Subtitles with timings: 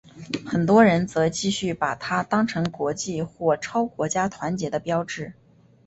[0.47, 5.33] 很多人则继续把它当成国际或超国家团结的标志。